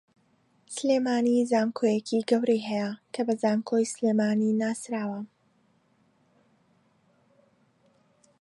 سلێمانی 0.75 1.47
زانکۆیەکی 1.51 2.25
گەورەی 2.29 2.65
ھەیە 2.69 2.89
کە 3.13 3.21
بە 3.27 3.33
زانکۆی 3.41 3.89
سلێمانی 3.93 4.57
ناسراوە 4.61 5.19